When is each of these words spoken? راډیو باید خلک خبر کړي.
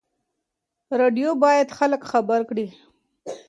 راډیو 0.99 1.29
باید 1.43 1.67
خلک 1.77 2.01
خبر 2.11 2.39
کړي. 2.49 2.67